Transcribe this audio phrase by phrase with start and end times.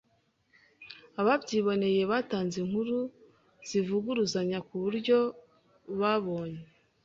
[1.19, 2.97] Ababyiboneye batanze inkuru
[3.67, 5.19] zivuguruzanya kubyo
[5.99, 6.61] babonye.